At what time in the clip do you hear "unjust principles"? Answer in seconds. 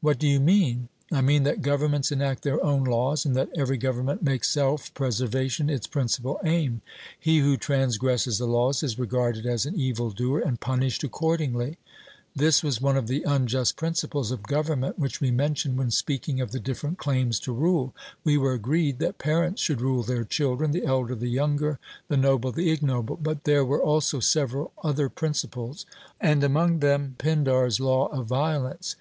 13.24-14.30